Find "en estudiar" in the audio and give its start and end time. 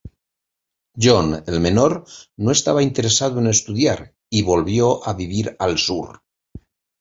3.39-4.15